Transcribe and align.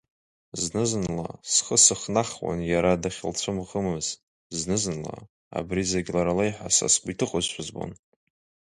Зны-зынла 0.61 1.29
схы 1.51 1.77
сыхнахуан 1.85 2.59
иара 2.71 3.01
дахьылцәымӷымыз, 3.01 4.07
зны-зынла 4.57 5.15
абри 5.57 5.83
зегь 5.91 6.09
лара 6.15 6.33
леиҳа 6.37 6.69
са 6.75 6.87
сгәы 6.93 7.11
иҭыхозшәа 7.13 7.61
збон. 7.67 7.91